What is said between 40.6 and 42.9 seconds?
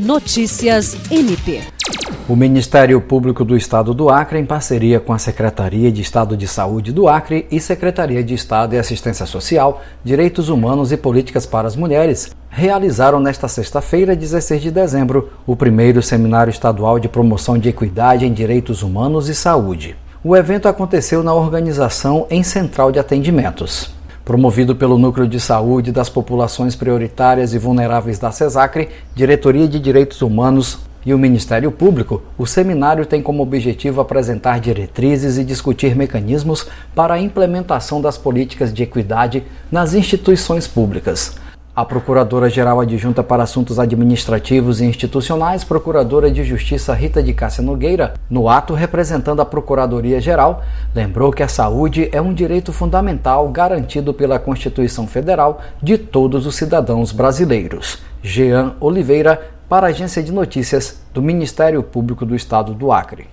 públicas. A Procuradora-Geral